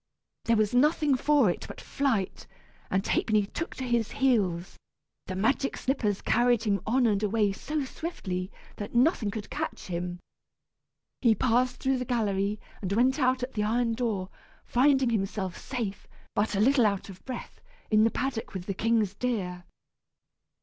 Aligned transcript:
There 0.45 0.55
was 0.57 0.73
nothing 0.73 1.13
for 1.15 1.51
it 1.51 1.65
but 1.67 1.79
flight, 1.79 2.47
and 2.89 3.05
Ha'penny 3.05 3.45
took 3.45 3.75
to 3.75 3.83
his 3.83 4.09
heels. 4.13 4.75
The 5.27 5.35
magic 5.35 5.77
slippers 5.77 6.23
carried 6.23 6.63
him 6.63 6.81
on 6.87 7.05
and 7.05 7.21
away, 7.21 7.51
so 7.51 7.85
swiftly 7.85 8.51
that 8.77 8.95
nothing 8.95 9.29
could 9.29 9.51
catch 9.51 9.85
him. 9.85 10.17
He 11.21 11.35
passed 11.35 11.75
through 11.79 11.99
the 11.99 12.05
gallery 12.05 12.59
and 12.81 12.91
went 12.93 13.19
out 13.19 13.43
at 13.43 13.53
the 13.53 13.61
iron 13.61 13.93
door, 13.93 14.29
finding 14.65 15.11
himself 15.11 15.55
safe, 15.55 16.07
but 16.33 16.55
a 16.55 16.59
little 16.59 16.87
out 16.87 17.07
of 17.09 17.23
breath, 17.23 17.61
in 17.91 18.03
the 18.03 18.09
paddock 18.09 18.55
with 18.55 18.65
the 18.65 18.73
king's 18.73 19.13
deer. 19.13 19.65